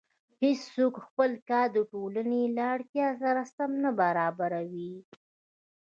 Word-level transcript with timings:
هېڅوک 0.43 0.95
خپل 1.05 1.31
کار 1.49 1.67
د 1.75 1.77
ټولنې 1.91 2.41
له 2.55 2.63
اړتیا 2.75 3.07
سره 3.21 3.41
سم 3.55 3.71
نه 3.83 3.91
برابروي 4.01 4.93